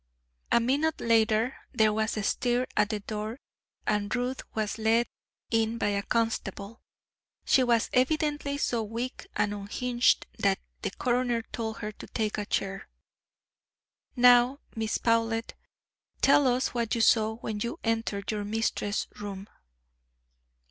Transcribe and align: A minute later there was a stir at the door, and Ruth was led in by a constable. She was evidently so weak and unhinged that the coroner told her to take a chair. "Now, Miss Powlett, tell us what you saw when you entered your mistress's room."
A 0.51 0.59
minute 0.59 0.99
later 0.99 1.55
there 1.75 1.93
was 1.93 2.17
a 2.17 2.23
stir 2.23 2.65
at 2.75 2.89
the 2.89 3.01
door, 3.01 3.37
and 3.85 4.15
Ruth 4.15 4.41
was 4.55 4.79
led 4.79 5.05
in 5.51 5.77
by 5.77 5.89
a 5.89 6.01
constable. 6.01 6.81
She 7.45 7.61
was 7.63 7.87
evidently 7.93 8.57
so 8.57 8.81
weak 8.81 9.27
and 9.35 9.53
unhinged 9.53 10.25
that 10.39 10.57
the 10.81 10.89
coroner 10.89 11.43
told 11.51 11.81
her 11.81 11.91
to 11.91 12.07
take 12.07 12.39
a 12.39 12.47
chair. 12.47 12.89
"Now, 14.15 14.57
Miss 14.75 14.97
Powlett, 14.97 15.53
tell 16.21 16.47
us 16.47 16.69
what 16.73 16.95
you 16.95 17.01
saw 17.01 17.35
when 17.35 17.59
you 17.59 17.77
entered 17.83 18.31
your 18.31 18.43
mistress's 18.43 19.05
room." 19.19 19.47